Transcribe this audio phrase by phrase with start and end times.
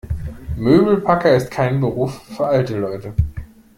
[0.57, 3.13] Möbelpacker ist kein Beruf für alte Leute.